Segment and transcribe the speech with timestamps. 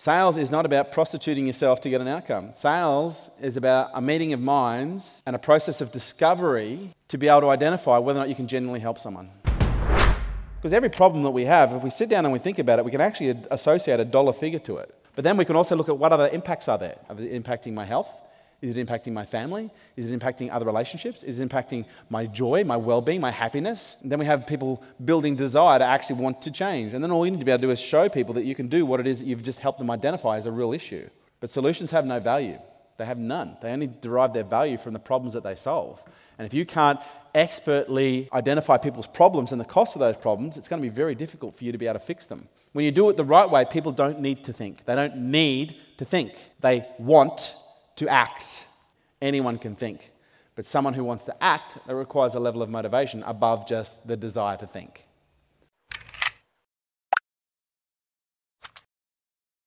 [0.00, 2.54] Sales is not about prostituting yourself to get an outcome.
[2.54, 7.42] Sales is about a meeting of minds and a process of discovery to be able
[7.42, 9.28] to identify whether or not you can genuinely help someone.
[10.56, 12.84] Because every problem that we have, if we sit down and we think about it,
[12.86, 14.94] we can actually associate a dollar figure to it.
[15.16, 16.96] But then we can also look at what other impacts are there.
[17.10, 18.22] Are they impacting my health?
[18.62, 19.70] Is it impacting my family?
[19.96, 21.22] Is it impacting other relationships?
[21.22, 23.96] Is it impacting my joy, my well being, my happiness?
[24.02, 26.92] And then we have people building desire to actually want to change.
[26.92, 28.54] And then all you need to be able to do is show people that you
[28.54, 31.08] can do what it is that you've just helped them identify as a real issue.
[31.40, 32.58] But solutions have no value,
[32.98, 33.56] they have none.
[33.62, 36.02] They only derive their value from the problems that they solve.
[36.38, 37.00] And if you can't
[37.34, 41.14] expertly identify people's problems and the cost of those problems, it's going to be very
[41.14, 42.46] difficult for you to be able to fix them.
[42.72, 44.84] When you do it the right way, people don't need to think.
[44.84, 46.34] They don't need to think.
[46.60, 47.54] They want
[48.00, 48.66] to act.
[49.20, 50.10] Anyone can think.
[50.56, 54.16] But someone who wants to act, that requires a level of motivation above just the
[54.16, 55.04] desire to think.